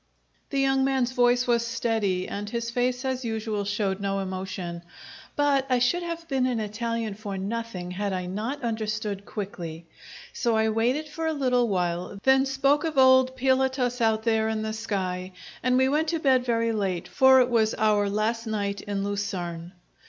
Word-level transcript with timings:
The 0.49 0.59
young 0.59 0.83
man's 0.83 1.11
voice 1.11 1.45
was 1.45 1.63
steady, 1.63 2.27
and 2.27 2.49
his 2.49 2.71
face, 2.71 3.05
as 3.05 3.23
usual, 3.23 3.65
showed 3.65 3.99
no 3.99 4.17
emotion, 4.17 4.81
but 5.35 5.67
I 5.69 5.77
should 5.77 6.01
have 6.01 6.27
been 6.27 6.47
an 6.47 6.59
Italian 6.59 7.13
for 7.13 7.37
nothing 7.37 7.91
had 7.91 8.11
I 8.11 8.25
not 8.25 8.63
understood 8.63 9.25
quickly. 9.27 9.85
So 10.33 10.57
I 10.57 10.69
waited 10.69 11.07
for 11.07 11.27
a 11.27 11.33
little 11.33 11.67
while, 11.67 12.17
then 12.23 12.47
spoke 12.47 12.83
of 12.83 12.97
old 12.97 13.35
Pilatus 13.35 14.01
out 14.01 14.23
there 14.23 14.49
in 14.49 14.63
the 14.63 14.73
sky, 14.73 15.33
and 15.61 15.77
we 15.77 15.87
went 15.87 16.07
to 16.07 16.19
bed 16.19 16.45
very 16.45 16.71
late, 16.71 17.07
for 17.07 17.39
it 17.39 17.49
was 17.51 17.75
out 17.75 18.09
last 18.11 18.47
night 18.47 18.81
in 18.81 19.03
Lucerne. 19.03 19.71